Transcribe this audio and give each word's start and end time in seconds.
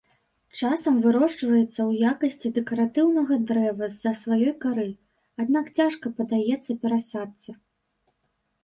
Часам 0.59 0.95
вырошчваецца 1.03 1.73
ў 1.89 2.07
якасці 2.13 2.51
дэкаратыўнага 2.57 3.33
дрэва 3.53 3.91
з-за 3.97 4.15
сваёй 4.23 4.53
кары, 4.65 4.87
аднак 5.45 5.65
цяжка 5.79 6.05
паддаецца 6.19 6.71
перасадцы. 6.87 7.49